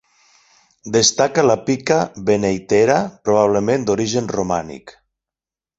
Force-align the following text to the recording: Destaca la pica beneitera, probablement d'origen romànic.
Destaca 0.95 1.43
la 1.47 1.57
pica 1.67 1.99
beneitera, 2.31 2.99
probablement 3.29 3.87
d'origen 3.91 4.35
romànic. 4.39 4.99